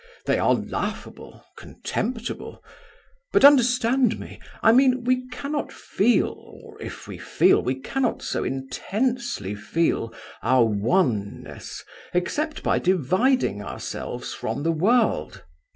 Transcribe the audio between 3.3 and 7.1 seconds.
But understand me. I mean, we cannot feel, or if